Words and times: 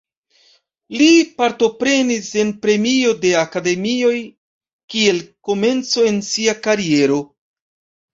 Li 0.99 1.07
partoprenis 1.41 2.29
en 2.43 2.49
premio 2.63 3.11
de 3.25 3.33
akademioj 3.41 4.13
kiel 4.95 5.21
komenco 5.51 6.07
en 6.13 6.19
sia 6.31 6.57
kariero. 6.69 7.19